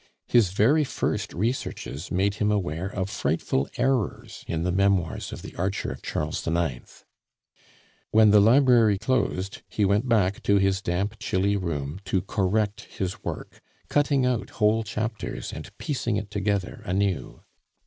[0.25, 5.55] His very first researches made him aware of frightful errors in the memoirs of The
[5.57, 7.05] Archer of Charles IX.
[8.09, 13.23] When the library closed, he went back to his damp, chilly room to correct his
[13.23, 17.43] work, cutting out whole chapters and piecing it together anew.